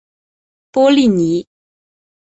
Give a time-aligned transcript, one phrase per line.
[0.71, 1.47] 波利尼。